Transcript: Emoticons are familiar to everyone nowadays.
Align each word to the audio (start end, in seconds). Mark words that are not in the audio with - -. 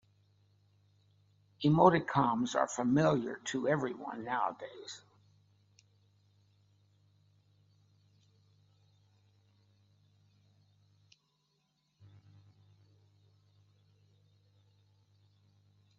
Emoticons 1.63 2.55
are 2.55 2.67
familiar 2.67 3.35
to 3.45 3.67
everyone 3.69 4.23
nowadays. 4.25 5.03